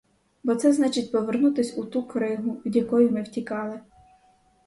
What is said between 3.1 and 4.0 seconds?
втікали.